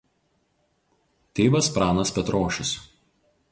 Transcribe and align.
Tėvas 1.41 1.71
Pranas 1.77 2.15
Petrošius. 2.19 2.75